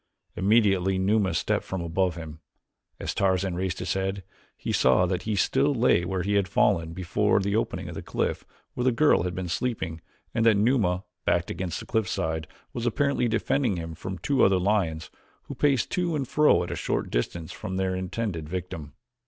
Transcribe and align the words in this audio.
Immediately 0.35 0.97
Numa 0.97 1.31
stepped 1.31 1.63
from 1.63 1.79
above 1.79 2.15
him. 2.15 2.39
As 2.99 3.13
Tarzan 3.13 3.53
raised 3.53 3.77
his 3.77 3.93
head, 3.93 4.23
he 4.57 4.71
saw 4.73 5.05
that 5.05 5.21
he 5.29 5.35
still 5.35 5.75
lay 5.75 6.05
where 6.05 6.23
he 6.23 6.33
had 6.33 6.47
fallen 6.47 6.93
before 6.93 7.39
the 7.39 7.55
opening 7.55 7.87
of 7.87 7.93
the 7.93 8.01
cliff 8.01 8.43
where 8.73 8.83
the 8.83 8.91
girl 8.91 9.21
had 9.21 9.35
been 9.35 9.47
sleeping 9.47 10.01
and 10.33 10.43
that 10.43 10.57
Numa, 10.57 11.03
backed 11.23 11.51
against 11.51 11.79
the 11.79 11.85
cliffside, 11.85 12.47
was 12.73 12.87
apparently 12.87 13.27
defending 13.27 13.77
him 13.77 13.93
from 13.93 14.17
two 14.17 14.43
other 14.43 14.57
lions 14.57 15.11
who 15.43 15.53
paced 15.53 15.91
to 15.91 16.15
and 16.15 16.27
fro 16.27 16.63
a 16.63 16.75
short 16.75 17.11
distance 17.11 17.51
from 17.51 17.77
their 17.77 17.93
intended 17.93 18.49
victim. 18.49 18.93